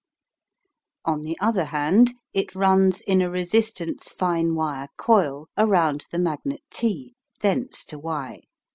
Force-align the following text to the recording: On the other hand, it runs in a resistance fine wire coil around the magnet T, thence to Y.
On 1.05 1.21
the 1.21 1.37
other 1.39 1.65
hand, 1.65 2.15
it 2.33 2.55
runs 2.55 3.01
in 3.01 3.21
a 3.21 3.29
resistance 3.29 4.11
fine 4.11 4.55
wire 4.55 4.87
coil 4.97 5.47
around 5.59 6.07
the 6.11 6.17
magnet 6.17 6.63
T, 6.71 7.13
thence 7.41 7.85
to 7.85 7.99
Y. 7.99 8.41